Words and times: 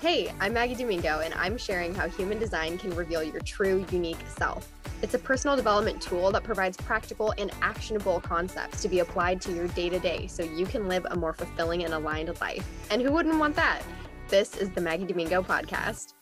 Hey, 0.00 0.32
I'm 0.40 0.54
Maggie 0.54 0.76
Domingo, 0.76 1.20
and 1.20 1.34
I'm 1.34 1.58
sharing 1.58 1.94
how 1.94 2.08
human 2.08 2.38
design 2.38 2.78
can 2.78 2.96
reveal 2.96 3.22
your 3.22 3.40
true, 3.40 3.84
unique 3.92 4.16
self. 4.38 4.72
It's 5.02 5.12
a 5.12 5.18
personal 5.18 5.56
development 5.56 6.00
tool 6.00 6.32
that 6.32 6.42
provides 6.42 6.78
practical 6.78 7.34
and 7.36 7.50
actionable 7.60 8.18
concepts 8.18 8.80
to 8.80 8.88
be 8.88 9.00
applied 9.00 9.42
to 9.42 9.52
your 9.52 9.68
day 9.68 9.90
to 9.90 9.98
day 9.98 10.26
so 10.26 10.42
you 10.42 10.64
can 10.64 10.88
live 10.88 11.06
a 11.10 11.16
more 11.18 11.34
fulfilling 11.34 11.84
and 11.84 11.92
aligned 11.92 12.30
life. 12.40 12.66
And 12.90 13.02
who 13.02 13.12
wouldn't 13.12 13.38
want 13.38 13.54
that? 13.56 13.82
This 14.28 14.56
is 14.56 14.70
the 14.70 14.80
Maggie 14.80 15.04
Domingo 15.04 15.42
podcast. 15.42 16.14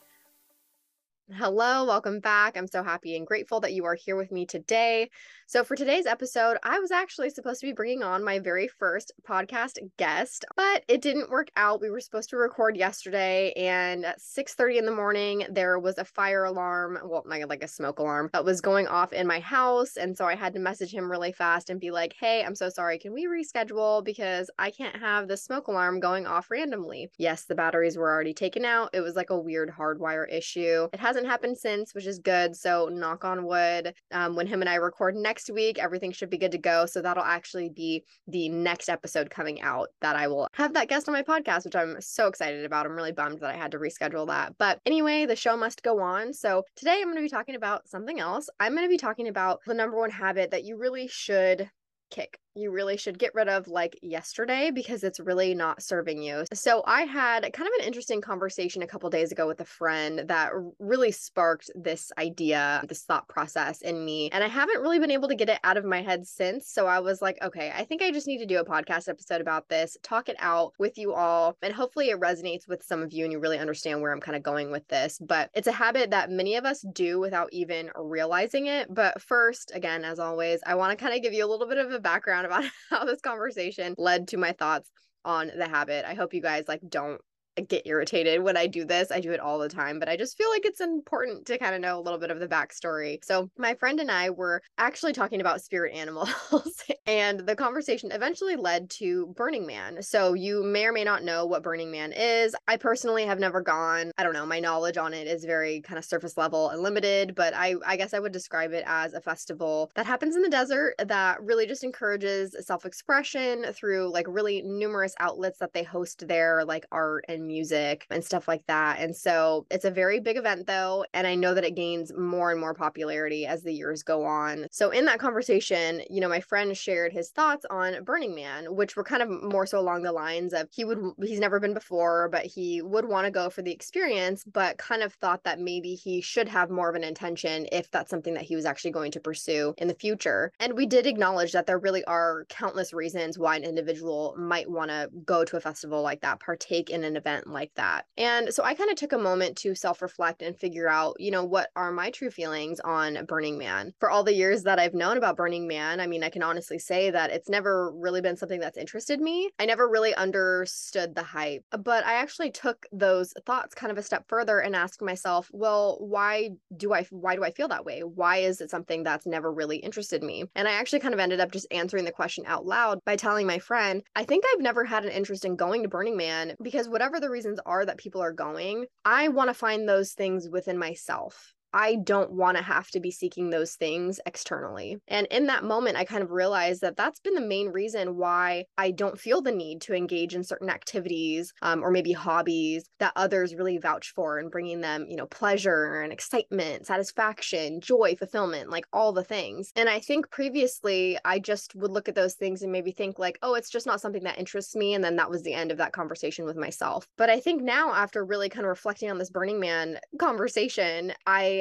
Hello, 1.35 1.85
welcome 1.85 2.21
back. 2.21 2.57
I'm 2.57 2.67
so 2.67 2.83
happy 2.83 3.15
and 3.15 3.27
grateful 3.27 3.61
that 3.61 3.75
you 3.75 3.85
are 3.85 3.95
here 3.95 4.17
with 4.17 4.33
me 4.33 4.47
today. 4.47 5.11
So, 5.47 5.63
for 5.63 5.77
today's 5.77 6.07
episode, 6.07 6.57
I 6.63 6.79
was 6.79 6.91
actually 6.91 7.29
supposed 7.29 7.61
to 7.61 7.67
be 7.67 7.75
bringing 7.75 8.03
on 8.03 8.25
my 8.25 8.39
very 8.39 8.67
first 8.67 9.13
podcast 9.29 9.79
guest, 9.99 10.47
but 10.57 10.85
it 10.89 11.03
didn't 11.03 11.31
work 11.31 11.51
out. 11.55 11.83
We 11.83 11.91
were 11.91 12.01
supposed 12.01 12.31
to 12.31 12.39
record 12.39 12.79
yesterday, 12.79 13.53
and 13.53 14.07
at 14.07 14.23
6:30 14.23 14.79
in 14.79 14.87
the 14.87 14.91
morning, 14.95 15.47
there 15.51 15.79
was 15.79 15.99
a 15.99 16.05
fire 16.05 16.45
alarm, 16.45 16.99
well, 17.05 17.23
like 17.27 17.63
a 17.63 17.69
smoke 17.69 17.99
alarm, 17.99 18.31
that 18.33 18.47
was 18.47 18.63
going 18.63 18.87
off 18.89 19.13
in 19.13 19.27
my 19.27 19.41
house, 19.41 19.99
and 19.99 20.17
so 20.17 20.25
I 20.25 20.35
had 20.35 20.55
to 20.55 20.59
message 20.61 20.95
him 20.95 21.11
really 21.11 21.33
fast 21.33 21.69
and 21.69 21.79
be 21.79 21.91
like, 21.91 22.15
"Hey, 22.19 22.43
I'm 22.43 22.55
so 22.55 22.71
sorry. 22.71 22.99
Can 22.99 23.13
we 23.13 23.27
reschedule 23.27 24.03
because 24.03 24.51
I 24.59 24.71
can't 24.71 24.97
have 24.97 25.29
the 25.29 25.37
smoke 25.37 25.69
alarm 25.69 26.01
going 26.01 26.27
off 26.27 26.51
randomly?" 26.51 27.11
Yes, 27.19 27.45
the 27.45 27.55
batteries 27.55 27.99
were 27.99 28.11
already 28.11 28.33
taken 28.35 28.65
out. 28.65 28.91
It 28.95 29.03
was 29.03 29.15
like 29.15 29.29
a 29.31 29.39
weird 29.39 29.71
hardwire 29.79 30.27
issue. 30.33 30.89
It 30.93 31.01
hasn't 31.01 31.18
happened 31.25 31.59
since, 31.59 31.95
which 31.95 32.07
is 32.07 32.19
good. 32.19 32.57
So, 32.57 32.89
knock 32.91 33.25
on 33.25 33.45
wood. 33.45 33.95
Um, 34.13 34.37
when 34.37 34.47
him 34.47 34.61
and 34.61 34.69
I 34.69 34.77
record 34.77 35.17
next 35.17 35.51
week, 35.51 35.79
everything 35.79 36.13
should 36.13 36.31
be 36.31 36.39
good 36.39 36.53
to 36.53 36.59
go. 36.59 36.87
So 36.87 37.01
that'll 37.03 37.25
actually 37.25 37.69
be 37.69 38.05
the 38.27 38.49
next 38.49 38.89
episode 38.89 39.31
coming 39.31 39.61
out 39.61 39.89
that 40.01 40.17
I 40.17 40.29
will 40.29 40.49
have 40.55 40.75
that 40.75 40.89
guest 40.89 41.09
on 41.09 41.15
my 41.15 41.23
podcast, 41.23 41.65
which 41.65 41.77
I'm 41.77 41.97
so 42.01 42.27
excited 42.27 42.65
about. 42.65 42.87
I'm 42.87 42.93
really 42.93 43.13
bummed 43.13 43.41
that 43.41 43.55
I 43.55 43.57
had 43.57 43.73
to 43.73 43.79
reschedule 43.79 44.27
that. 44.29 44.55
But 44.59 44.81
anyway, 44.87 45.27
the 45.27 45.37
show 45.37 45.57
must 45.57 45.83
go 45.83 46.01
on. 46.01 46.33
So 46.33 46.65
today 46.77 46.99
I'm 47.01 47.05
going 47.05 47.17
to 47.17 47.23
be 47.23 47.29
talking 47.29 47.55
about 47.55 47.89
something 47.89 48.21
else. 48.21 48.49
I'm 48.61 48.73
going 48.73 48.85
to 48.85 48.89
be 48.89 48.99
talking 48.99 49.29
about 49.29 49.61
the 49.67 49.75
number 49.75 49.97
one 49.97 50.11
habit 50.11 50.51
that 50.51 50.65
you 50.65 50.77
really 50.77 51.09
should 51.09 51.71
kick 52.11 52.39
you 52.55 52.71
really 52.71 52.97
should 52.97 53.19
get 53.19 53.35
rid 53.35 53.49
of 53.49 53.69
like 53.69 53.99
yesterday 54.03 54.71
because 54.71 55.05
it's 55.05 55.21
really 55.21 55.55
not 55.55 55.83
serving 55.83 56.23
you. 56.23 56.45
So 56.53 56.83
I 56.87 57.03
had 57.03 57.53
kind 57.53 57.69
of 57.69 57.73
an 57.81 57.87
interesting 57.87 58.21
conversation 58.21 58.83
a 58.83 58.87
couple 58.87 59.09
days 59.11 59.33
ago 59.33 59.47
with 59.47 59.61
a 59.61 59.65
friend 59.65 60.25
that 60.27 60.51
really 60.79 61.13
sparked 61.13 61.71
this 61.75 62.13
idea, 62.19 62.83
this 62.89 63.05
thought 63.05 63.29
process 63.29 63.83
in 63.83 64.05
me. 64.05 64.31
And 64.31 64.43
I 64.43 64.49
haven't 64.49 64.81
really 64.81 64.99
been 64.99 65.11
able 65.11 65.29
to 65.29 65.35
get 65.35 65.49
it 65.49 65.61
out 65.65 65.77
of 65.77 65.85
my 65.85 66.03
head 66.03 66.27
since. 66.27 66.69
So 66.69 66.87
I 66.87 67.01
was 67.01 67.23
like, 67.23 67.39
okay, 67.43 67.73
I 67.75 67.85
think 67.85 68.03
I 68.03 68.11
just 68.11 68.27
need 68.27 68.39
to 68.39 68.47
do 68.47 68.59
a 68.59 68.65
podcast 68.65 69.09
episode 69.09 69.41
about 69.41 69.69
this, 69.69 69.97
talk 70.03 70.29
it 70.29 70.37
out 70.39 70.73
with 70.79 70.99
you 70.99 71.15
all, 71.15 71.57
and 71.63 71.73
hopefully 71.73 72.11
it 72.11 72.21
resonates 72.21 72.69
with 72.69 72.83
some 72.83 73.03
of 73.03 73.13
you 73.13 73.25
and 73.25 73.33
you 73.33 73.39
really 73.39 73.59
understand 73.59 74.01
where 74.01 74.13
I'm 74.13 74.21
kind 74.21 74.37
of 74.37 74.43
going 74.43 74.71
with 74.71 74.87
this. 74.89 75.19
But 75.21 75.51
it's 75.55 75.67
a 75.67 75.73
habit 75.73 76.11
that 76.11 76.31
many 76.31 76.57
of 76.57 76.65
us 76.65 76.85
do 76.93 77.21
without 77.21 77.49
even 77.53 77.91
realizing 77.97 78.67
it. 78.67 78.93
But 78.93 79.21
first, 79.21 79.73
again, 79.75 80.05
as 80.05 80.19
always, 80.19 80.61
I 80.67 80.75
want 80.75 80.97
to 80.97 81.03
kind 81.03 81.17
of 81.17 81.23
give 81.23 81.33
you 81.33 81.45
a 81.45 81.49
little 81.51 81.69
bit 81.69 81.79
of 81.79 81.93
a 81.93 82.01
background 82.01 82.38
about 82.45 82.65
how 82.91 83.05
this 83.05 83.21
conversation 83.21 83.95
led 83.99 84.29
to 84.29 84.37
my 84.37 84.53
thoughts 84.53 84.91
on 85.25 85.51
the 85.57 85.69
habit. 85.69 86.05
I 86.07 86.15
hope 86.15 86.35
you 86.35 86.43
guys 86.43 86.65
like 86.69 86.81
don't 86.89 87.21
get 87.61 87.87
irritated 87.87 88.43
when 88.43 88.57
I 88.57 88.67
do 88.67 88.85
this. 88.85 89.11
I 89.11 89.21
do 89.21 89.33
it 89.33 89.41
all 89.41 89.59
the 89.59 89.69
time, 89.69 89.99
but 89.99 90.09
I 90.09 90.17
just 90.17 90.37
feel 90.37 90.51
like 90.51 90.65
it's 90.65 90.81
important 90.81 91.47
to 91.47 91.59
kind 91.59 91.75
of 91.75 91.81
know 91.81 91.99
a 91.99 92.03
little 92.03 92.19
bit 92.19 92.31
of 92.31 92.41
the 92.41 92.49
backstory. 92.49 93.25
So, 93.25 93.51
my 93.59 93.75
friend 93.75 94.01
and 94.01 94.11
I 94.11 94.31
were 94.31 94.63
actually 94.79 95.13
talking 95.13 95.41
about 95.41 95.63
spirit 95.63 95.95
animals, 95.95 96.31
and 97.07 97.41
the 97.41 97.57
conversation 97.57 98.13
eventually 98.13 98.57
led 98.57 98.91
to 98.91 99.27
Burning 99.37 99.67
Man. 99.67 100.03
So, 100.03 100.35
you 100.35 100.63
may 100.63 100.87
or 100.87 100.93
may 100.93 101.05
not 101.05 101.25
know 101.25 101.47
what 101.47 101.63
Burning 101.63 101.91
Man 101.91 102.13
is. 102.13 102.55
I 102.67 102.77
personally 102.77 103.25
have 103.25 103.39
never 103.39 103.61
gone. 103.61 104.13
I 104.19 104.23
don't 104.23 104.35
know, 104.35 104.47
my 104.47 104.61
knowledge 104.61 104.97
on 104.97 105.15
it 105.15 105.27
is 105.27 105.45
very 105.45 105.81
kind 105.81 105.99
of 105.99 106.05
surface 106.05 106.37
level 106.37 106.71
and 106.71 106.83
limited, 106.83 107.35
but 107.35 107.55
I, 107.55 107.75
I 107.87 107.97
guess 107.97 108.15
I 108.15 108.19
would 108.19 108.33
describe 108.33 108.73
it 108.73 108.85
as 108.87 109.13
a 109.13 109.21
festival 109.21 109.91
that 109.95 110.07
happens 110.07 110.37
in 110.37 110.43
the 110.43 110.49
desert 110.49 110.95
that 110.99 111.43
really 111.43 111.67
just 111.67 111.85
encourages 111.85 112.57
self 112.61 112.85
expression 112.85 113.65
through 113.73 114.13
like 114.13 114.27
really 114.29 114.63
numerous 114.63 115.15
outlets 115.21 115.59
that 115.59 115.73
they 115.73 115.83
host 115.83 116.27
there, 116.29 116.65
like 116.65 116.87
art 116.93 117.25
and 117.29 117.47
music 117.49 118.07
and 118.11 118.25
stuff 118.25 118.47
like 118.47 118.65
that. 118.69 119.01
And 119.01 119.17
so 119.17 119.67
it's 119.71 119.85
a 119.85 119.91
very 119.91 120.21
big 120.21 120.37
event 120.37 120.67
though. 120.67 121.05
And 121.15 121.27
I 121.27 121.35
know 121.35 121.55
that 121.55 121.65
it 121.65 121.75
gains 121.75 122.13
more 122.17 122.53
and 122.53 122.61
more 122.61 122.75
popularity 122.75 123.47
as 123.47 123.65
the 123.65 123.73
years 123.73 124.05
go 124.05 124.25
on. 124.25 124.67
So 124.71 124.91
in 124.91 125.05
that 125.07 125.19
conversation, 125.19 126.03
you 126.09 126.21
know, 126.21 126.29
my 126.29 126.41
friend 126.41 126.77
shared 126.77 127.13
his 127.13 127.31
thoughts 127.31 127.67
on 127.71 128.05
Burning 128.05 128.35
Man, 128.35 128.77
which 128.77 128.95
were 128.95 129.05
kind 129.05 129.23
of 129.23 129.29
more 129.29 129.67
so 129.67 129.81
along 129.81 130.03
the 130.03 130.13
lines 130.13 130.53
of 130.53 130.69
he 130.71 130.85
would, 130.85 130.99
he's 131.25 131.41
never 131.41 131.59
been 131.59 131.75
before, 131.75 132.29
but 132.29 132.45
he 132.45 132.83
would 132.83 133.09
want 133.09 133.25
to 133.25 133.31
go 133.31 133.51
for 133.51 133.63
the 133.63 133.73
experience, 133.73 134.45
but 134.45 134.79
kind 134.79 135.03
of 135.03 135.15
thought 135.15 135.43
that 135.45 135.59
maybe 135.59 135.95
he 135.95 136.21
should 136.21 136.49
have 136.49 136.71
more 136.71 136.91
of 136.91 136.95
an 136.95 137.05
intention 137.05 137.67
if 137.73 137.91
that's 137.91 138.11
something 138.11 138.35
that 138.35 138.43
he 138.43 138.55
was 138.55 138.67
actually 138.67 138.91
going 138.91 139.11
to 139.13 139.21
pursue 139.21 139.75
in 139.79 139.89
the 139.89 139.95
future. 139.95 140.53
And 140.61 140.75
we 140.75 140.87
did 140.87 141.07
acknowledge 141.07 141.53
that 141.53 141.67
there 141.67 141.79
really 141.79 142.05
are 142.05 142.45
countless 142.49 142.93
reasons 142.93 143.39
why 143.39 143.57
an 143.57 143.65
individual 143.65 144.35
might 144.39 144.71
want 144.71 144.91
to 144.91 145.09
go 145.25 145.45
to 145.45 145.57
a 145.57 145.61
festival 145.61 146.03
like 146.03 146.21
that, 146.21 146.41
partake 146.41 146.91
in 146.91 147.05
an 147.05 147.17
event 147.17 147.38
like 147.47 147.73
that. 147.77 148.07
And 148.17 148.53
so 148.53 148.65
I 148.65 148.75
kind 148.75 148.91
of 148.91 148.97
took 148.97 149.13
a 149.13 149.19
moment 149.19 149.57
to 149.59 149.75
self 149.75 150.03
reflect 150.03 150.43
and 150.43 150.57
figure 150.57 150.89
out, 150.89 151.17
you 151.19 151.31
know, 151.31 151.45
what 151.45 151.69
are 151.77 151.93
my 151.93 152.11
true 152.11 152.31
feelings 152.31 152.81
on 152.81 153.25
Burning 153.27 153.59
Man. 153.59 153.93
For 154.01 154.11
all 154.11 154.25
the 154.25 154.35
years 154.35 154.65
that 154.65 154.79
I've 154.79 154.95
known 154.95 155.17
about 155.17 155.37
Burning 155.37 155.69
Man, 155.69 156.01
I 156.01 156.07
mean, 156.07 156.25
I 156.25 156.31
can 156.31 156.43
honestly 156.43 156.79
say 156.79 157.11
that 157.11 157.31
it's 157.31 157.49
never 157.49 157.93
really 157.93 158.21
been 158.21 158.37
something 158.37 158.61
that's 158.61 158.79
interested 158.79 159.21
me. 159.21 159.51
I 159.59 159.67
never 159.67 159.89
really 159.89 160.15
understood 160.15 161.15
the 161.15 161.23
hype, 161.23 161.65
but 161.71 162.05
I 162.05 162.15
actually 162.15 162.51
took 162.51 162.87
those 162.93 163.33
thoughts 163.47 163.75
kind 163.75 163.93
of 163.93 163.99
a 163.99 164.03
step 164.03 164.25
further 164.29 164.59
and 164.59 164.75
asked 164.75 165.03
myself, 165.03 165.49
well, 165.53 165.97
why 166.01 166.51
do 166.77 166.93
I 166.93 167.07
why 167.11 167.37
do 167.37 167.45
I 167.45 167.51
feel 167.51 167.69
that 167.69 167.85
way? 167.85 168.03
Why 168.03 168.39
is 168.39 168.61
it 168.61 168.71
something 168.71 169.03
that's 169.03 169.27
never 169.27 169.53
really 169.53 169.79
interested 169.79 170.23
me? 170.23 170.45
And 170.55 170.67
I 170.67 170.73
actually 170.73 171.01
kind 171.01 171.15
of 171.15 171.21
ended 171.21 171.41
up 171.41 171.53
just 171.53 171.67
answering 171.71 172.05
the 172.05 172.13
question 172.13 172.45
out 172.47 172.67
loud 172.67 172.99
by 173.05 173.17
telling 173.17 173.47
my 173.47 173.59
friend, 173.59 174.03
I 174.15 174.25
think 174.25 174.45
I've 174.45 174.63
never 174.63 174.85
had 174.85 175.05
an 175.05 175.11
interest 175.11 175.45
in 175.45 175.57
going 175.57 175.83
to 175.83 175.89
Burning 175.89 176.17
Man 176.17 176.55
because 176.63 176.89
whatever 176.89 177.21
the 177.21 177.28
the 177.29 177.33
reasons 177.33 177.61
are 177.67 177.85
that 177.85 177.99
people 177.99 178.23
are 178.23 178.33
going, 178.33 178.87
I 179.05 179.29
want 179.29 179.51
to 179.51 179.55
find 179.55 179.87
those 179.87 180.13
things 180.13 180.49
within 180.49 180.79
myself. 180.79 181.53
I 181.73 181.97
don't 181.97 182.33
want 182.33 182.57
to 182.57 182.63
have 182.63 182.89
to 182.91 183.01
be 183.01 183.11
seeking 183.11 183.51
those 183.51 183.75
things 183.75 184.21
externally. 184.27 184.99
And 185.09 185.27
in 185.31 185.47
that 185.47 185.65
moment, 185.65 185.97
I 185.97 186.05
kind 186.05 186.23
of 186.23 186.31
realized 186.31 186.81
that 186.81 186.97
that's 186.97 187.21
been 187.21 187.35
the 187.35 187.41
main 187.41 187.69
reason 187.69 188.17
why 188.17 188.65
I 188.77 188.91
don't 188.91 189.19
feel 189.19 189.43
the 189.43 189.53
need 189.53 189.81
to 189.83 189.95
engage 189.95 190.35
in 190.35 190.45
certain 190.45 190.71
activities 190.71 191.53
um, 191.63 191.83
or 191.83 191.91
maybe 191.91 192.13
hobbies 192.13 192.85
that 192.99 193.13
others 193.17 193.55
really 193.55 193.79
vouch 193.79 194.13
for 194.15 194.39
and 194.39 194.51
bringing 194.51 194.81
them, 194.81 195.07
you 195.09 195.17
know, 195.17 195.27
pleasure 195.27 196.01
and 196.01 196.13
excitement, 196.13 196.87
satisfaction, 196.87 197.81
joy, 197.81 198.15
fulfillment, 198.19 198.71
like 198.71 198.87
all 198.93 199.13
the 199.13 199.25
things. 199.25 199.71
And 199.77 199.89
I 199.89 200.01
think 200.01 200.31
previously 200.31 201.19
I 201.25 201.39
just 201.39 201.75
would 201.75 201.91
look 201.91 202.09
at 202.09 202.15
those 202.15 202.35
things 202.35 202.63
and 202.63 202.73
maybe 202.73 202.93
think, 202.93 203.19
like, 203.19 203.39
oh, 203.43 203.55
it's 203.55 203.71
just 203.71 203.87
not 203.87 204.01
something 204.01 204.25
that 204.25 204.39
interests 204.39 204.75
me. 204.75 204.95
And 204.95 205.05
then 205.05 205.17
that 205.17 205.31
was 205.31 205.43
the 205.43 205.55
end 205.55 205.71
of 205.71 205.79
that 205.79 205.93
conversation 205.93 206.45
with 206.45 206.57
myself. 206.57 207.07
But 207.17 207.31
I 207.31 207.41
think 207.41 207.63
now, 207.63 207.93
after 207.93 208.25
really 208.25 208.49
kind 208.49 208.65
of 208.65 208.71
reflecting 208.71 209.11
on 209.11 209.19
this 209.19 209.31
Burning 209.31 209.61
Man 209.61 209.99
conversation, 210.19 211.13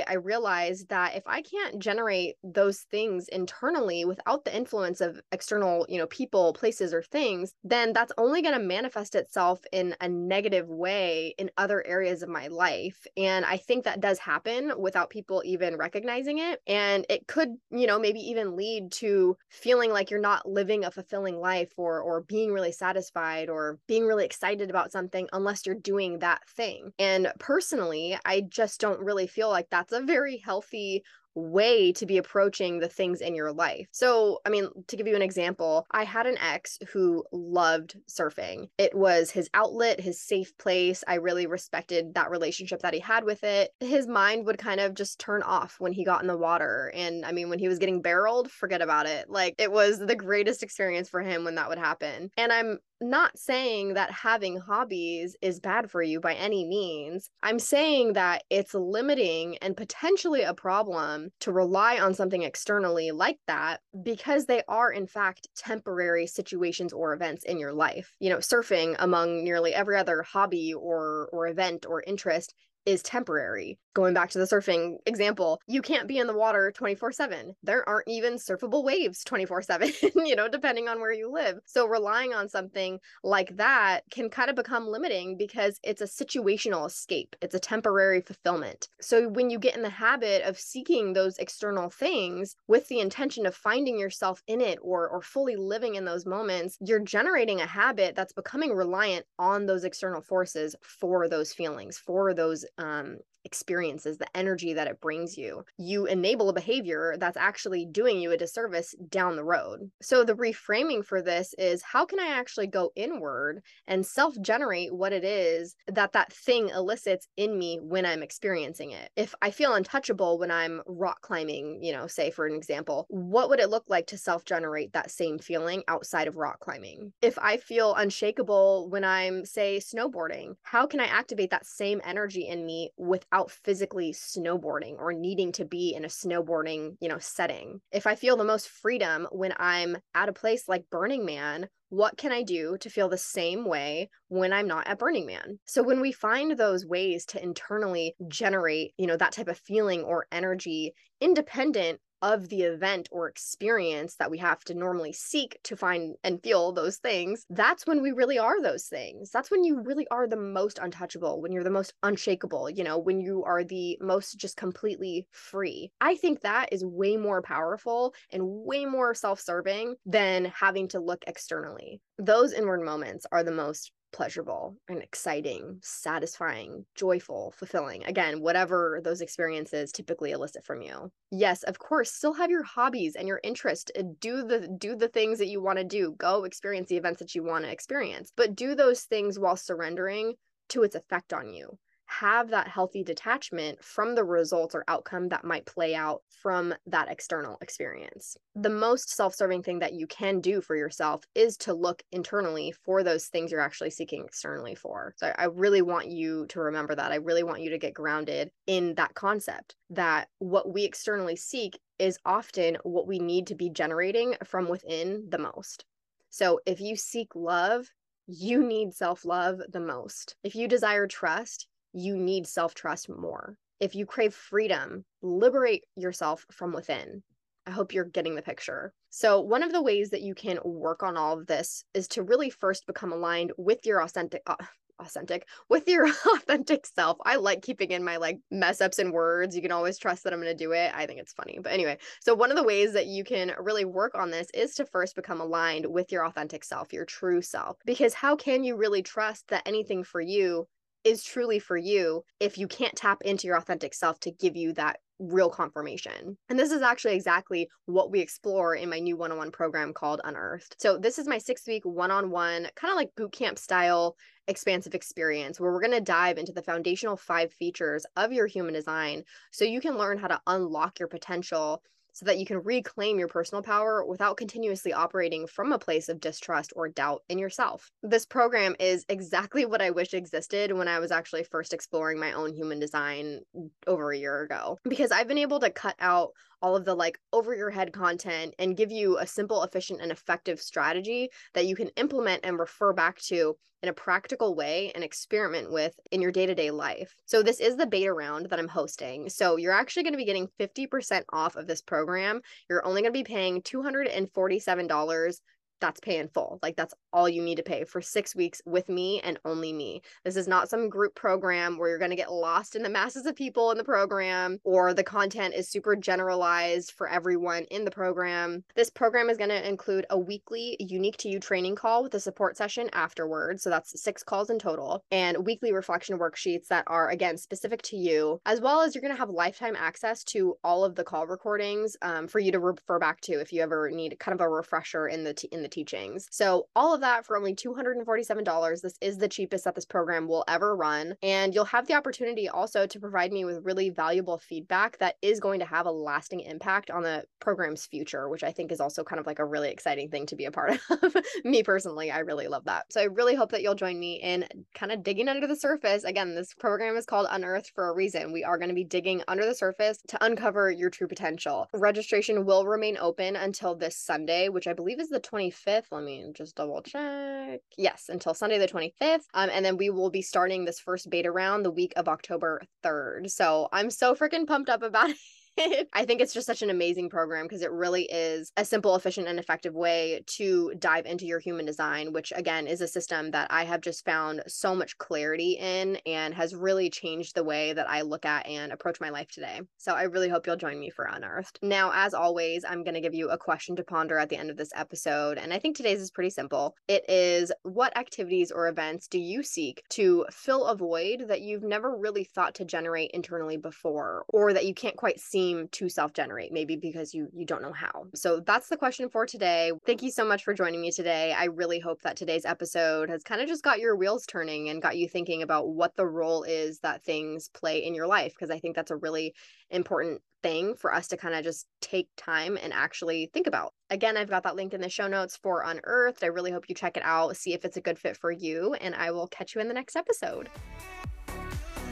I 0.04 0.14
realized 0.16 0.90
that 0.90 1.16
if 1.16 1.24
I 1.26 1.42
can't 1.42 1.80
generate 1.80 2.36
those 2.44 2.82
things 2.92 3.28
internally 3.30 4.06
without 4.06 4.46
the 4.46 4.56
influence 4.56 5.02
of 5.02 5.20
external, 5.32 5.86
you 5.90 5.98
know, 5.98 6.08
people, 6.08 6.54
places, 6.54 6.94
or 6.94 7.02
things, 7.02 7.54
then 7.64 7.94
that's 7.94 8.12
only 8.18 8.42
going 8.42 8.54
to 8.58 8.64
manifest 8.66 9.16
itself 9.16 9.60
in 9.72 9.96
a 10.02 10.08
negative 10.08 10.68
way 10.68 11.34
in 11.38 11.52
other 11.58 11.86
areas 11.86 12.24
of 12.24 12.30
my 12.30 12.48
life. 12.48 13.06
And 13.16 13.46
I 13.46 13.58
think 13.58 13.84
that 13.84 14.02
does 14.02 14.20
happen 14.20 14.72
without 14.78 15.10
people 15.10 15.42
even 15.46 15.78
recognizing 15.78 16.40
it. 16.40 16.62
And 16.68 17.06
it 17.10 17.28
could, 17.28 17.50
you 17.72 17.88
know, 17.88 18.00
maybe 18.00 18.20
even 18.20 18.56
lead 18.56 18.92
to 18.94 19.38
feeling 19.50 19.92
like 19.92 20.10
you're 20.10 20.20
not 20.20 20.48
living 20.50 20.86
a 20.86 20.92
fulfilling 20.92 21.40
life 21.40 21.72
or 21.78 22.02
or 22.02 22.22
being 22.22 22.52
really 22.52 22.72
satisfied 22.72 23.50
or 23.50 23.80
being 23.88 24.06
really 24.06 24.26
excited 24.26 24.70
about 24.70 24.92
something 24.92 25.28
unless 25.34 25.66
you're 25.66 25.76
doing 25.76 26.20
that 26.20 26.48
thing. 26.50 26.92
And 27.00 27.32
personally, 27.40 28.18
I 28.26 28.42
just 28.42 28.80
don't 28.80 29.00
really 29.00 29.28
feel 29.28 29.50
like 29.50 29.68
that's 29.70 29.87
that's 29.90 30.02
a 30.02 30.06
very 30.06 30.38
healthy 30.38 31.04
way 31.38 31.92
to 31.92 32.08
be 32.08 32.18
approaching 32.18 32.80
the 32.80 32.88
things 32.88 33.22
in 33.22 33.36
your 33.36 33.54
life. 33.54 33.88
So, 33.92 34.40
I 34.44 34.50
mean, 34.50 34.70
to 34.88 34.96
give 34.96 35.06
you 35.06 35.16
an 35.16 35.22
example, 35.22 35.86
I 35.92 36.04
had 36.04 36.26
an 36.26 36.38
ex 36.40 36.80
who 36.92 37.24
loved 37.32 37.96
surfing. 38.10 38.70
It 38.80 38.96
was 38.96 39.30
his 39.30 39.48
outlet, 39.54 40.02
his 40.02 40.20
safe 40.20 40.58
place. 40.58 41.04
I 41.08 41.16
really 41.16 41.46
respected 41.46 42.16
that 42.16 42.32
relationship 42.32 42.82
that 42.82 42.96
he 42.96 43.00
had 43.00 43.24
with 43.24 43.44
it. 43.44 43.70
His 43.80 44.08
mind 44.08 44.48
would 44.48 44.58
kind 44.58 44.80
of 44.80 44.96
just 44.96 45.20
turn 45.20 45.44
off 45.44 45.76
when 45.78 45.94
he 45.94 46.04
got 46.04 46.22
in 46.22 46.28
the 46.28 46.38
water. 46.38 46.92
And 46.96 47.24
I 47.24 47.32
mean, 47.32 47.50
when 47.50 47.60
he 47.60 47.68
was 47.68 47.78
getting 47.78 48.02
barreled, 48.02 48.50
forget 48.50 48.82
about 48.82 49.06
it. 49.06 49.30
Like, 49.30 49.54
it 49.60 49.72
was 49.72 50.00
the 50.00 50.16
greatest 50.16 50.64
experience 50.64 51.08
for 51.08 51.22
him 51.22 51.44
when 51.44 51.56
that 51.56 51.70
would 51.70 51.78
happen. 51.78 52.32
And 52.36 52.52
I'm 52.52 52.80
not 53.02 53.38
saying 53.38 53.94
that 53.94 54.12
having 54.12 54.58
hobbies 54.58 55.36
is 55.42 55.60
bad 55.60 55.90
for 55.90 56.02
you 56.02 56.20
by 56.20 56.34
any 56.34 56.66
means. 56.66 57.30
I'm 57.44 57.60
saying 57.60 58.14
that 58.14 58.44
it's 58.50 58.74
limiting 58.74 59.58
and 59.58 59.78
potentially 59.78 60.42
a 60.42 60.54
problem 60.54 61.30
to 61.42 61.52
rely 61.52 62.00
on 62.00 62.14
something 62.14 62.44
externally 62.44 63.12
like 63.12 63.40
that 63.48 63.82
because 64.04 64.46
they 64.46 64.64
are, 64.68 64.92
in 64.92 65.08
fact, 65.08 65.48
temporary 65.56 66.28
situations 66.28 66.94
or 66.94 67.14
events 67.14 67.44
in 67.44 67.60
your 67.60 67.74
life. 67.74 68.16
You 68.20 68.30
know, 68.30 68.38
surfing 68.38 68.96
among 69.00 69.44
nearly 69.44 69.74
every 69.74 69.98
other 69.98 70.24
hobby 70.24 70.74
or, 70.74 71.30
or 71.32 71.48
event 71.48 71.86
or 71.88 72.04
interest 72.06 72.54
is 72.88 73.04
temporary. 73.04 73.78
Going 73.98 74.14
back 74.14 74.30
to 74.30 74.38
the 74.38 74.46
surfing 74.46 74.98
example, 75.08 75.60
you 75.66 75.82
can't 75.82 76.08
be 76.08 76.20
in 76.20 76.28
the 76.28 76.38
water 76.38 76.72
24 76.72 77.12
7. 77.14 77.56
There 77.64 77.90
aren't 77.90 78.08
even 78.08 78.36
surfable 78.36 78.84
waves 78.84 79.24
24 79.24 79.64
7, 79.64 79.92
you 80.24 80.36
know, 80.36 80.48
depending 80.48 80.88
on 80.88 81.02
where 81.02 81.12
you 81.12 81.32
live. 81.32 81.58
So 81.66 81.88
relying 81.88 82.32
on 82.32 82.48
something 82.48 83.00
like 83.24 83.58
that 83.58 84.02
can 84.12 84.30
kind 84.30 84.52
of 84.52 84.56
become 84.56 84.86
limiting 84.86 85.36
because 85.36 85.80
it's 85.82 86.02
a 86.02 86.06
situational 86.06 86.86
escape, 86.86 87.36
it's 87.42 87.56
a 87.56 87.60
temporary 87.60 88.22
fulfillment. 88.22 88.88
So 89.02 89.30
when 89.30 89.50
you 89.50 89.58
get 89.58 89.76
in 89.76 89.82
the 89.82 89.90
habit 89.90 90.44
of 90.44 90.60
seeking 90.60 91.14
those 91.14 91.40
external 91.40 91.90
things 91.90 92.56
with 92.68 92.88
the 92.90 93.00
intention 93.00 93.48
of 93.48 93.56
finding 93.56 93.98
yourself 93.98 94.44
in 94.46 94.62
it 94.62 94.78
or, 94.84 95.10
or 95.10 95.24
fully 95.24 95.56
living 95.56 95.96
in 95.96 96.06
those 96.06 96.28
moments, 96.28 96.78
you're 96.82 97.00
generating 97.00 97.62
a 97.62 97.66
habit 97.66 98.16
that's 98.16 98.34
becoming 98.34 98.74
reliant 98.74 99.26
on 99.40 99.66
those 99.66 99.84
external 99.84 100.22
forces 100.22 100.76
for 100.84 101.28
those 101.28 101.52
feelings, 101.52 101.98
for 101.98 102.36
those 102.36 102.64
um, 102.78 103.18
experiences, 103.48 104.18
the 104.18 104.38
energy 104.38 104.74
that 104.74 104.88
it 104.88 105.00
brings 105.00 105.38
you, 105.38 105.64
you 105.78 106.06
enable 106.06 106.50
a 106.50 106.54
behavior 106.54 107.16
that's 107.18 107.38
actually 107.38 107.86
doing 107.86 108.20
you 108.20 108.32
a 108.32 108.38
disservice 108.38 108.94
down 109.10 109.38
the 109.38 109.44
road. 109.44 109.90
So, 110.02 110.24
the 110.24 110.36
reframing 110.36 111.04
for 111.04 111.22
this 111.22 111.56
is 111.58 111.82
how 111.82 112.06
can 112.06 112.20
I 112.20 112.28
actually 112.28 112.68
go 112.68 112.92
inward 112.96 113.62
and 113.88 114.06
self 114.06 114.36
generate 114.42 114.94
what 114.94 115.14
it 115.14 115.24
is 115.24 115.76
that 115.88 116.12
that 116.12 116.34
thing 116.34 116.70
elicits 116.70 117.28
in 117.38 117.58
me 117.58 117.80
when 117.82 118.06
I'm 118.06 118.22
experiencing 118.22 118.92
it? 118.92 119.10
If 119.16 119.34
I 119.42 119.50
feel 119.52 119.74
untouchable 119.74 120.38
when 120.38 120.52
I'm 120.52 120.82
rock 120.86 121.22
climbing, 121.22 121.80
you 121.82 121.94
know, 121.94 122.06
say 122.08 122.30
for 122.30 122.46
an 122.46 122.54
example, 122.56 123.06
what 123.10 123.50
would 123.50 123.62
it 123.62 123.70
look 123.70 123.86
like 123.88 124.08
to 124.08 124.18
self 124.18 124.44
generate 124.44 124.92
that 124.92 125.10
same 125.10 125.40
feeling 125.40 125.84
outside 125.88 126.28
of 126.28 126.36
rock 126.36 126.60
climbing? 126.60 127.14
If 127.22 127.40
I 127.40 127.56
feel 127.56 127.96
unshakable 127.96 128.90
when 128.90 129.06
I'm, 129.06 129.46
say, 129.46 129.80
snowboarding, 129.80 130.56
how 130.64 130.86
can 130.86 131.00
I 131.00 131.06
activate 131.06 131.52
that 131.52 131.66
same 131.66 132.02
energy 132.04 132.48
in 132.48 132.66
me 132.66 132.92
without 132.98 133.37
out 133.38 133.52
physically 133.52 134.14
snowboarding 134.14 134.98
or 134.98 135.14
needing 135.14 135.52
to 135.54 135.66
be 135.66 135.94
in 135.96 136.04
a 136.04 136.08
snowboarding, 136.08 136.98
you 137.00 137.08
know, 137.08 137.20
setting. 137.20 137.80
If 137.92 138.08
I 138.08 138.16
feel 138.16 138.36
the 138.36 138.44
most 138.44 138.68
freedom 138.68 139.28
when 139.32 139.54
I'm 139.58 139.98
at 140.16 140.30
a 140.30 140.34
place 140.34 140.68
like 140.68 140.90
Burning 140.90 141.24
Man, 141.24 141.68
what 141.90 142.18
can 142.18 142.32
I 142.32 142.42
do 142.42 142.78
to 142.82 142.90
feel 142.90 143.08
the 143.08 143.18
same 143.18 143.64
way 143.66 144.10
when 144.28 144.52
I'm 144.52 144.68
not 144.68 144.88
at 144.88 145.00
Burning 145.00 145.28
Man? 145.28 145.60
So 145.66 145.84
when 145.84 146.02
we 146.02 146.12
find 146.12 146.58
those 146.58 146.86
ways 146.86 147.26
to 147.28 147.42
internally 147.42 148.16
generate, 148.28 148.94
you 148.98 149.08
know, 149.08 149.18
that 149.18 149.34
type 149.34 149.48
of 149.48 149.60
feeling 149.60 150.02
or 150.02 150.28
energy 150.32 150.94
independent 151.22 152.00
of 152.22 152.50
the 152.50 152.64
event 152.64 153.08
or 153.12 153.28
experience 153.28 154.16
that 154.16 154.32
we 154.32 154.38
have 154.38 154.64
to 154.66 154.74
normally 154.74 155.14
seek 155.14 155.60
to 155.64 155.76
find 155.76 156.16
and 156.24 156.42
feel 156.42 156.72
those 156.72 156.98
things, 156.98 157.46
that's 157.50 157.86
when 157.86 158.02
we 158.02 158.12
really 158.12 158.40
are 158.40 158.62
those 158.62 158.86
things. 158.86 159.32
That's 159.32 159.52
when 159.52 159.64
you 159.64 159.82
really 159.82 160.08
are 160.10 160.28
the 160.28 160.36
most 160.36 160.80
untouchable, 160.80 161.42
when 161.42 161.52
you're 161.52 161.64
the 161.64 161.70
most 161.70 161.94
unshakable, 162.04 162.70
you 162.70 162.84
know, 162.84 162.98
when 162.98 163.20
you 163.20 163.44
are 163.44 163.64
the 163.64 163.98
most 164.02 164.38
just 164.38 164.58
completely 164.58 165.28
free. 165.32 165.92
I 166.02 166.16
think 166.16 166.42
that 166.42 166.70
is 166.72 166.84
way 166.84 167.18
more 167.18 167.42
powerful 167.42 168.14
and 168.32 168.44
way 168.44 168.86
more 168.86 169.14
self 169.14 169.40
serving 169.40 169.96
than 170.06 170.46
having 170.46 170.88
to 170.90 171.00
look 171.00 171.24
externally. 171.28 172.02
Those 172.18 172.54
inward 172.54 172.82
moments 172.84 173.26
are 173.32 173.44
the 173.44 173.52
most 173.52 173.92
pleasurable 174.18 174.76
and 174.90 175.02
exciting, 175.02 175.78
satisfying, 175.84 176.84
joyful, 176.96 177.54
fulfilling. 177.56 178.04
Again, 178.06 178.42
whatever 178.42 179.00
those 179.04 179.22
experiences 179.22 179.92
typically 179.92 180.32
elicit 180.32 180.66
from 180.66 180.82
you. 180.82 181.12
Yes, 181.30 181.62
of 181.62 181.78
course, 181.78 182.12
still 182.12 182.34
have 182.34 182.50
your 182.50 182.64
hobbies 182.64 183.16
and 183.16 183.28
your 183.28 183.40
interest. 183.44 183.92
Uh, 183.98 184.02
do 184.20 184.44
the 184.44 184.68
do 184.68 184.96
the 184.96 185.08
things 185.08 185.38
that 185.38 185.50
you 185.50 185.62
want 185.62 185.78
to 185.78 185.84
do. 185.84 186.16
Go 186.18 186.46
experience 186.46 186.90
the 186.90 186.98
events 186.98 187.20
that 187.20 187.36
you 187.36 187.44
want 187.44 187.64
to 187.66 187.72
experience. 187.72 188.34
But 188.36 188.56
do 188.56 188.74
those 188.74 189.04
things 189.04 189.38
while 189.38 189.56
surrendering 189.56 190.34
to 190.70 190.82
its 190.82 190.96
effect 190.96 191.32
on 191.32 191.54
you 191.54 191.78
have 192.08 192.50
that 192.50 192.68
healthy 192.68 193.04
detachment 193.04 193.84
from 193.84 194.16
the 194.16 194.24
results 194.24 194.74
or 194.74 194.84
outcome 194.88 195.30
that 195.30 195.44
might 195.44 195.66
play 195.66 195.94
out 195.94 196.22
from 196.30 196.74
that 196.86 197.10
external 197.12 197.58
experience. 197.62 198.38
The 198.56 198.70
most 198.70 199.10
self 199.10 199.36
serving 199.36 199.64
thing 199.64 199.80
that 199.80 199.94
you 199.94 200.08
can 200.08 200.40
do 200.40 200.62
for 200.62 200.76
yourself 200.76 201.24
is 201.36 201.58
to 201.58 201.74
look 201.74 202.02
internally 202.12 202.74
for 202.84 203.04
those 203.04 203.28
things 203.28 203.52
you're 203.52 203.62
actually 203.62 203.90
seeking 203.90 204.24
externally 204.24 204.74
for. 204.74 205.14
So 205.18 205.34
I 205.38 205.46
really 205.46 205.82
want 205.82 206.08
you 206.08 206.46
to 206.48 206.62
remember 206.62 206.96
that. 206.96 207.12
I 207.12 207.16
really 207.16 207.44
want 207.44 207.62
you 207.62 207.70
to 207.72 207.78
get 207.78 207.94
grounded 207.94 208.52
in 208.66 208.96
that 208.96 209.14
concept 209.14 209.76
that 209.90 210.30
what 210.40 210.74
we 210.74 210.86
externally 210.86 211.36
seek 211.36 211.78
is 212.00 212.18
often 212.26 212.78
what 212.84 213.08
we 213.08 213.20
need 213.20 213.48
to 213.48 213.56
be 213.56 213.70
generating 213.70 214.36
from 214.46 214.70
within 214.70 215.26
the 215.30 215.38
most. 215.38 215.86
So 216.30 216.60
if 216.66 216.80
you 216.80 216.96
seek 216.96 217.36
love, 217.36 217.88
you 218.28 218.64
need 218.64 218.94
self 218.94 219.26
love 219.26 219.62
the 219.72 219.80
most. 219.80 220.36
If 220.44 220.56
you 220.56 220.68
desire 220.68 221.08
trust, 221.08 221.68
you 221.98 222.16
need 222.16 222.48
self 222.48 222.74
trust 222.74 223.10
more. 223.10 223.58
If 223.80 223.96
you 223.96 224.06
crave 224.06 224.34
freedom, 224.34 225.06
liberate 225.22 225.84
yourself 225.96 226.46
from 226.52 226.74
within. 226.74 227.24
I 227.66 227.72
hope 227.72 227.94
you're 227.94 228.06
getting 228.06 228.36
the 228.36 228.42
picture. 228.42 228.94
So, 229.10 229.42
one 229.42 229.64
of 229.64 229.72
the 229.72 229.82
ways 229.82 230.12
that 230.12 230.22
you 230.22 230.36
can 230.36 230.60
work 230.64 231.04
on 231.04 231.18
all 231.18 231.38
of 231.38 231.48
this 231.48 231.84
is 231.94 232.08
to 232.10 232.24
really 232.24 232.50
first 232.50 232.88
become 232.88 233.12
aligned 233.12 233.52
with 233.58 233.86
your 233.86 234.02
authentic, 234.02 234.42
uh, 234.48 234.56
authentic, 235.00 235.48
with 235.70 235.88
your 235.88 236.08
authentic 236.36 236.86
self. 236.86 237.18
I 237.26 237.36
like 237.36 237.62
keeping 237.62 237.92
in 237.92 238.04
my 238.04 238.18
like 238.18 238.40
mess 238.52 238.80
ups 238.80 239.00
and 239.00 239.12
words. 239.12 239.56
You 239.56 239.62
can 239.62 239.72
always 239.72 239.98
trust 239.98 240.24
that 240.24 240.34
I'm 240.34 240.42
going 240.42 240.56
to 240.56 240.64
do 240.64 240.72
it. 240.72 240.92
I 240.94 241.06
think 241.08 241.20
it's 241.20 241.34
funny. 241.34 241.60
But 241.62 241.74
anyway, 241.74 241.98
so 242.22 242.36
one 242.36 242.52
of 242.52 242.58
the 242.58 242.64
ways 242.64 242.94
that 242.94 243.08
you 243.08 243.24
can 243.24 243.54
really 243.60 243.86
work 243.86 244.16
on 244.16 244.32
this 244.32 244.48
is 244.54 244.76
to 244.76 244.86
first 244.86 245.16
become 245.16 245.42
aligned 245.42 245.88
with 245.88 246.12
your 246.12 246.26
authentic 246.26 246.64
self, 246.64 246.94
your 246.94 247.06
true 247.06 247.42
self. 247.42 247.78
Because 247.86 248.14
how 248.14 248.36
can 248.36 248.64
you 248.64 248.76
really 248.76 249.02
trust 249.02 249.48
that 249.50 249.64
anything 249.66 250.04
for 250.04 250.22
you 250.22 250.68
is 251.08 251.24
truly 251.24 251.58
for 251.58 251.78
you 251.78 252.24
if 252.40 252.58
you 252.58 252.68
can't 252.68 252.96
tap 252.96 253.22
into 253.22 253.48
your 253.48 253.56
authentic 253.56 253.94
self 253.94 254.20
to 254.20 254.32
give 254.32 254.58
you 254.58 254.74
that 254.74 255.00
real 255.20 255.50
confirmation. 255.50 256.38
And 256.50 256.60
this 256.60 256.72
is 256.72 256.82
actually 256.82 257.16
exactly 257.16 257.70
what 257.86 258.12
we 258.12 258.20
explore 258.20 258.76
in 258.76 258.90
my 258.90 259.00
new 259.00 259.16
one 259.16 259.32
on 259.32 259.38
one 259.38 259.52
program 259.52 259.94
called 259.94 260.22
Unearthed. 260.24 260.76
So, 260.80 260.98
this 260.98 261.18
is 261.18 261.28
my 261.28 261.38
six 261.38 261.66
week 261.66 261.86
one 261.86 262.12
on 262.12 262.30
one, 262.30 262.68
kind 262.76 262.92
of 262.92 262.98
like 262.98 263.16
boot 263.16 263.32
camp 263.32 263.58
style 263.58 264.18
expansive 264.48 264.96
experience 264.96 265.60
where 265.60 265.72
we're 265.72 265.82
going 265.82 265.92
to 265.92 266.02
dive 266.02 266.38
into 266.38 266.52
the 266.52 266.62
foundational 266.62 267.18
five 267.18 267.52
features 267.54 268.06
of 268.16 268.32
your 268.32 268.48
human 268.48 268.74
design 268.74 269.24
so 269.52 269.66
you 269.66 269.82
can 269.82 269.98
learn 269.98 270.18
how 270.18 270.28
to 270.28 270.40
unlock 270.48 271.00
your 271.00 271.10
potential 271.10 271.82
so 272.18 272.26
that 272.26 272.40
you 272.40 272.48
can 272.48 272.64
reclaim 272.64 273.20
your 273.20 273.28
personal 273.28 273.62
power 273.62 274.04
without 274.04 274.38
continuously 274.38 274.92
operating 274.92 275.46
from 275.46 275.72
a 275.72 275.78
place 275.78 276.10
of 276.10 276.20
distrust 276.20 276.74
or 276.76 276.90
doubt 276.90 277.22
in 277.30 277.38
yourself. 277.38 277.92
This 278.02 278.26
program 278.26 278.76
is 278.80 279.06
exactly 279.08 279.68
what 279.68 279.84
I 279.84 279.92
wish 279.92 280.16
existed 280.16 280.72
when 280.72 280.88
I 280.88 280.98
was 280.98 281.12
actually 281.12 281.44
first 281.44 281.74
exploring 281.74 282.20
my 282.20 282.32
own 282.32 282.56
human 282.56 282.80
design 282.80 283.42
over 283.86 284.12
a 284.12 284.18
year 284.18 284.42
ago, 284.42 284.80
because 284.84 285.12
I've 285.12 285.28
been 285.28 285.38
able 285.38 285.60
to 285.60 285.70
cut 285.70 285.96
out 286.00 286.32
all 286.62 286.76
of 286.76 286.86
the 286.86 286.96
like 286.96 287.20
over 287.34 287.56
your 287.56 287.70
head 287.70 287.94
content 287.94 288.54
and 288.60 288.78
give 288.78 288.92
you 288.92 289.18
a 289.18 289.28
simple, 289.28 289.64
efficient, 289.64 290.02
and 290.02 290.12
effective 290.12 290.60
strategy 290.60 291.30
that 291.54 291.68
you 291.68 291.76
can 291.76 291.90
implement 291.90 292.46
and 292.46 292.60
refer 292.60 292.94
back 292.94 293.20
to 293.20 293.56
in 293.84 293.90
a 293.90 293.94
practical 293.94 294.56
way 294.56 294.92
and 294.96 295.04
experiment 295.04 295.72
with 295.72 295.94
in 296.12 296.22
your 296.22 296.32
day 296.32 296.46
to 296.46 296.56
day 296.56 296.72
life. 296.72 297.14
So, 297.26 297.44
this 297.44 297.60
is 297.60 297.76
the 297.76 297.86
beta 297.86 298.12
round 298.12 298.48
that 298.50 298.60
I'm 298.60 298.68
hosting. 298.68 299.30
So, 299.30 299.58
you're 299.58 299.74
actually 299.74 300.04
going 300.04 300.14
to 300.14 300.18
be 300.18 300.26
getting 300.26 300.50
50% 300.60 301.24
off 301.32 301.56
of 301.56 301.68
this 301.68 301.82
program. 301.82 302.42
You're 302.70 302.86
only 302.86 303.02
going 303.02 303.14
to 303.14 303.20
be 303.20 303.24
paying 303.24 303.62
$247 303.62 305.40
that's 305.80 306.00
pay 306.00 306.18
in 306.18 306.28
full. 306.28 306.60
Like 306.62 306.76
that's 306.76 306.94
all 307.14 307.30
you 307.30 307.42
need 307.42 307.56
to 307.56 307.64
pay 307.64 307.84
for 307.84 308.02
six 308.02 308.36
weeks 308.36 308.62
with 308.66 308.90
me 308.90 309.22
and 309.22 309.40
only 309.46 309.74
me. 309.74 310.02
This 310.24 310.36
is 310.36 310.48
not 310.48 310.70
some 310.70 310.90
group 310.90 311.16
program 311.16 311.78
where 311.78 311.90
you're 311.90 311.98
going 311.98 312.12
to 312.12 312.16
get 312.16 312.32
lost 312.32 312.76
in 312.76 312.84
the 312.84 312.90
masses 312.90 313.26
of 313.26 313.36
people 313.36 313.72
in 313.72 313.78
the 313.78 313.84
program 313.84 314.60
or 314.64 314.94
the 314.94 315.04
content 315.04 315.54
is 315.54 315.70
super 315.70 315.96
generalized 315.96 316.92
for 316.92 317.08
everyone 317.10 317.64
in 317.72 317.86
the 317.86 317.92
program. 317.92 318.64
This 318.76 318.90
program 318.90 319.30
is 319.30 319.38
going 319.38 319.50
to 319.50 319.68
include 319.68 320.06
a 320.10 320.18
weekly 320.18 320.78
unique 320.80 321.18
to 321.18 321.30
you 321.30 321.40
training 321.40 321.76
call 321.76 322.04
with 322.04 322.14
a 322.16 322.20
support 322.20 322.58
session 322.58 322.90
afterwards. 322.94 323.64
So 323.64 323.70
that's 323.70 324.02
six 324.02 324.24
calls 324.24 324.50
in 324.50 324.60
total 324.60 325.04
and 325.12 325.46
weekly 325.46 325.72
reflection 325.72 326.20
worksheets 326.20 326.68
that 326.68 326.84
are 326.88 327.10
again 327.10 327.38
specific 327.38 327.82
to 327.84 327.98
you, 327.98 328.40
as 328.46 328.62
well 328.62 328.82
as 328.82 328.94
you're 328.94 329.02
going 329.02 329.14
to 329.14 329.20
have 329.20 329.30
lifetime 329.30 329.76
access 329.76 330.24
to 330.26 330.56
all 330.64 330.84
of 330.84 330.96
the 330.96 331.04
call 331.04 331.28
recordings 331.28 331.96
um, 332.02 332.28
for 332.28 332.40
you 332.40 332.52
to 332.52 332.60
refer 332.60 333.00
back 333.00 333.22
to 333.22 333.34
if 333.40 333.54
you 333.54 333.62
ever 333.62 333.90
need 333.90 334.18
kind 334.20 334.34
of 334.34 334.42
a 334.42 334.50
refresher 334.50 335.08
in 335.08 335.24
the, 335.24 335.34
t- 335.34 335.50
in 335.52 335.62
the 335.62 335.67
the 335.68 335.74
teachings. 335.74 336.28
So, 336.32 336.68
all 336.76 336.94
of 336.94 337.02
that 337.02 337.26
for 337.26 337.38
only 337.38 337.54
$247. 337.54 338.82
This 338.82 338.98
is 339.02 339.18
the 339.18 339.28
cheapest 339.28 339.66
that 339.66 339.76
this 339.76 339.86
program 339.86 340.28
will 340.28 340.44
ever 340.48 340.76
run. 340.76 341.16
And 341.22 341.54
you'll 341.54 341.66
have 341.66 341.88
the 341.88 341.94
opportunity 341.94 342.48
also 342.48 342.88
to 342.88 343.00
provide 343.00 343.32
me 343.32 343.46
with 343.46 343.66
really 343.66 343.90
valuable 343.90 344.38
feedback 344.38 344.98
that 345.00 345.16
is 345.22 345.40
going 345.40 345.60
to 345.60 345.66
have 345.66 345.86
a 345.86 345.92
lasting 345.92 346.42
impact 346.42 346.90
on 346.90 347.04
the 347.04 347.26
program's 347.40 347.86
future, 347.86 348.30
which 348.30 348.44
I 348.44 348.52
think 348.52 348.72
is 348.72 348.80
also 348.80 349.04
kind 349.04 349.20
of 349.20 349.28
like 349.28 349.40
a 349.40 349.46
really 349.46 349.70
exciting 349.70 350.10
thing 350.10 350.26
to 350.28 350.36
be 350.36 350.46
a 350.46 350.52
part 350.52 350.80
of. 350.90 351.16
me 351.44 351.64
personally, 351.64 352.12
I 352.12 352.20
really 352.20 352.48
love 352.48 352.66
that. 352.66 352.86
So, 352.92 353.02
I 353.02 353.06
really 353.06 353.36
hope 353.36 353.52
that 353.52 353.62
you'll 353.62 353.76
join 353.76 354.00
me 354.00 354.22
in 354.22 354.46
kind 354.74 354.92
of 354.92 355.04
digging 355.04 355.28
under 355.28 355.48
the 355.48 355.56
surface. 355.56 356.04
Again, 356.04 356.36
this 356.36 356.54
program 356.54 356.96
is 356.96 357.06
called 357.06 357.28
Unearthed 357.30 357.72
for 357.76 357.90
a 357.90 357.96
reason. 357.96 358.32
We 358.32 358.44
are 358.44 358.58
going 358.58 358.70
to 358.70 358.76
be 358.76 358.84
digging 358.84 359.24
under 359.28 359.46
the 359.46 359.56
surface 359.56 359.98
to 360.08 360.24
uncover 360.24 360.72
your 360.72 360.90
true 360.90 361.08
potential. 361.08 361.68
Registration 361.74 362.46
will 362.46 362.66
remain 362.66 362.98
open 362.98 363.36
until 363.36 363.76
this 363.76 363.98
Sunday, 363.98 364.50
which 364.50 364.68
I 364.68 364.74
believe 364.74 365.00
is 365.00 365.10
the 365.10 365.20
25th. 365.20 365.57
Let 365.66 366.04
me 366.04 366.26
just 366.34 366.56
double 366.56 366.82
check. 366.82 367.62
Yes, 367.78 368.06
until 368.10 368.34
Sunday 368.34 368.58
the 368.58 368.68
25th. 368.68 369.24
Um, 369.34 369.50
and 369.52 369.66
then 369.66 369.78
we 369.78 369.90
will 369.90 370.10
be 370.10 370.22
starting 370.22 370.66
this 370.66 370.80
first 370.80 371.10
beta 371.10 371.32
round 371.32 371.66
the 371.66 371.72
week 371.72 371.94
of 371.96 372.08
October 372.08 372.62
3rd. 372.84 373.30
So 373.30 373.68
I'm 373.72 373.90
so 373.90 374.16
freaking 374.16 374.48
pumped 374.48 374.70
up 374.70 374.84
about 374.84 375.10
it. 375.12 375.18
I 375.94 376.06
think 376.06 376.22
it's 376.22 376.34
just 376.34 376.46
such 376.46 376.62
an 376.62 376.70
amazing 376.70 377.10
program 377.10 377.46
because 377.46 377.62
it 377.62 377.72
really 377.72 378.04
is 378.04 378.52
a 378.58 378.66
simple, 378.66 378.96
efficient, 378.96 379.28
and 379.28 379.40
effective 379.40 379.74
way 379.74 380.22
to 380.28 380.74
dive 380.78 381.06
into 381.06 381.26
your 381.26 381.40
human 381.40 381.66
design, 381.66 382.14
which 382.14 382.32
again 382.36 382.68
is 382.68 382.82
a 382.82 382.88
system 382.88 383.32
that 383.32 383.48
I 383.50 383.64
have 383.64 383.82
just 383.82 384.06
found 384.06 384.44
so 384.48 384.76
much 384.76 384.98
clarity 384.98 385.54
in 385.54 385.98
and 386.06 386.34
has 386.34 386.54
really 386.56 386.90
changed 386.90 387.36
the 387.36 387.44
way 387.44 387.74
that 387.74 387.90
I 387.90 388.02
look 388.02 388.26
at 388.26 388.46
and 388.46 388.72
approach 388.72 389.02
my 389.02 389.10
life 389.10 389.30
today. 389.30 389.62
So 389.78 389.94
I 389.94 390.04
really 390.04 390.30
hope 390.30 390.46
you'll 390.46 390.58
join 390.58 390.80
me 390.80 390.90
for 390.90 391.06
Unearthed. 391.06 391.60
Now, 391.62 391.92
as 391.94 392.14
always, 392.14 392.64
I'm 392.64 392.84
going 392.84 392.96
to 392.96 393.02
give 393.02 393.16
you 393.16 393.30
a 393.30 393.38
question 393.38 393.76
to 393.78 393.84
ponder 393.84 394.18
at 394.18 394.30
the 394.30 394.38
end 394.38 394.50
of 394.50 394.58
this 394.58 394.72
episode. 394.76 395.38
And 395.38 395.54
I 395.54 395.60
think 395.60 395.76
today's 395.76 396.02
is 396.02 396.12
pretty 396.12 396.30
simple. 396.30 396.76
It 396.88 397.10
is 397.10 397.52
what 397.64 397.98
activities 397.98 398.52
or 398.52 398.68
events 398.68 399.08
do 399.08 399.20
you 399.20 399.42
seek 399.42 399.84
to 399.90 400.26
fill 400.32 400.66
a 400.66 400.76
void 400.76 401.26
that 401.28 401.42
you've 401.42 401.64
never 401.64 401.96
really 401.96 402.24
thought 402.24 402.56
to 402.56 402.66
generate 402.66 403.12
internally 403.12 403.58
before, 403.58 404.26
or 404.30 404.54
that 404.54 404.66
you 404.66 404.74
can't 404.74 404.96
quite 404.96 405.20
see 405.20 405.47
seem 405.48 405.68
to 405.70 405.88
self-generate 405.88 406.52
maybe 406.52 406.76
because 406.76 407.14
you 407.14 407.28
you 407.34 407.46
don't 407.46 407.62
know 407.62 407.72
how 407.72 408.06
so 408.14 408.40
that's 408.40 408.68
the 408.68 408.78
question 408.78 409.10
for 409.10 409.26
today 409.26 409.72
thank 409.86 410.02
you 410.02 410.12
so 410.12 410.26
much 410.26 410.44
for 410.44 410.54
joining 410.54 410.82
me 410.82 410.92
today 410.92 411.34
i 411.38 411.46
really 411.46 411.80
hope 411.80 412.02
that 412.02 412.18
today's 412.18 412.46
episode 412.46 413.10
has 413.10 413.24
kind 413.24 413.42
of 413.42 413.48
just 413.48 413.64
got 413.64 413.80
your 413.80 413.96
wheels 413.96 414.26
turning 414.26 414.70
and 414.70 414.82
got 414.82 414.98
you 414.98 415.08
thinking 415.08 415.42
about 415.42 415.70
what 415.70 415.96
the 415.96 416.06
role 416.06 416.44
is 416.44 416.80
that 416.80 417.04
things 417.04 417.50
play 417.54 417.84
in 417.84 417.96
your 417.96 418.08
life 418.08 418.34
because 418.34 418.52
i 418.52 418.60
think 418.60 418.76
that's 418.76 418.92
a 418.92 418.98
really 418.98 419.34
important 419.70 420.22
thing 420.44 420.76
for 420.76 420.94
us 420.94 421.08
to 421.08 421.18
kind 421.18 421.34
of 421.34 421.44
just 421.44 421.66
take 421.82 422.08
time 422.16 422.60
and 422.62 422.72
actually 422.72 423.30
think 423.34 423.48
about. 423.48 423.74
Again, 423.90 424.16
I've 424.16 424.30
got 424.30 424.44
that 424.44 424.56
link 424.56 424.72
in 424.74 424.82
the 424.82 424.88
show 424.88 425.08
notes 425.08 425.36
for 425.36 425.64
Unearthed. 425.64 426.24
I 426.24 426.28
really 426.28 426.52
hope 426.52 426.66
you 426.70 426.76
check 426.76 426.96
it 426.96 427.04
out, 427.04 427.36
see 427.36 427.54
if 427.54 427.66
it's 427.66 427.78
a 427.78 427.82
good 427.82 427.98
fit 427.98 428.16
for 428.16 428.32
you, 428.32 428.76
and 428.76 428.94
I 428.94 429.10
will 429.10 429.28
catch 429.28 429.56
you 429.56 429.62
in 429.62 429.68
the 429.68 429.74
next 429.74 429.96
episode. 429.96 430.50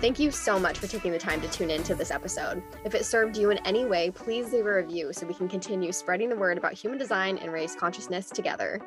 Thank 0.06 0.20
you 0.20 0.30
so 0.30 0.60
much 0.60 0.78
for 0.78 0.86
taking 0.86 1.12
the 1.14 1.18
time 1.18 1.42
to 1.42 1.48
tune 1.48 1.72
in 1.72 1.82
to 1.82 1.96
this 1.96 2.12
episode. 2.12 2.62
If 2.84 2.94
it 2.94 3.08
served 3.08 3.36
you 3.36 3.50
in 3.50 3.58
any 3.66 3.86
way, 3.86 4.12
please 4.12 4.54
leave 4.54 4.68
a 4.68 4.76
review 4.76 5.12
so 5.12 5.26
we 5.26 5.34
can 5.34 5.50
continue 5.50 5.92
spreading 5.92 6.30
the 6.30 6.36
word 6.36 6.60
about 6.60 6.74
human 6.74 7.00
design 7.00 7.40
and 7.40 7.52
raise 7.52 7.74
consciousness 7.74 8.30
together. 8.30 8.80